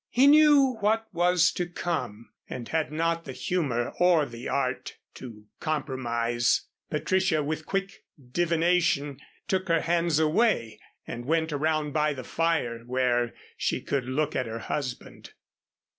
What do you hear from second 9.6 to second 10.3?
her hands